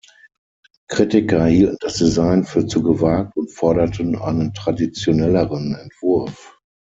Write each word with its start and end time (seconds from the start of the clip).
Kritiker 0.87 1.45
hielten 1.45 1.77
das 1.81 1.97
Design 1.97 2.43
für 2.43 2.65
zu 2.65 2.81
gewagt 2.81 3.37
und 3.37 3.51
forderten 3.51 4.15
einen 4.15 4.51
traditionelleren 4.51 5.75
Entwurf. 5.75 6.57